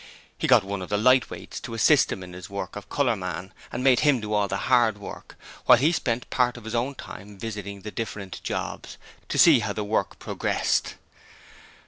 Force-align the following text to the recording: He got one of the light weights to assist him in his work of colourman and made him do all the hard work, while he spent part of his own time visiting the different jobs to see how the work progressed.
He 0.35 0.47
got 0.47 0.63
one 0.63 0.81
of 0.81 0.89
the 0.89 0.97
light 0.97 1.29
weights 1.29 1.59
to 1.59 1.75
assist 1.75 2.11
him 2.11 2.23
in 2.23 2.33
his 2.33 2.49
work 2.49 2.75
of 2.75 2.89
colourman 2.89 3.51
and 3.71 3.83
made 3.83 3.99
him 3.99 4.19
do 4.19 4.33
all 4.33 4.47
the 4.47 4.57
hard 4.65 4.97
work, 4.97 5.35
while 5.67 5.77
he 5.77 5.91
spent 5.91 6.27
part 6.31 6.57
of 6.57 6.63
his 6.63 6.73
own 6.73 6.95
time 6.95 7.37
visiting 7.37 7.81
the 7.81 7.91
different 7.91 8.41
jobs 8.41 8.97
to 9.29 9.37
see 9.37 9.59
how 9.59 9.73
the 9.73 9.83
work 9.83 10.17
progressed. 10.17 10.95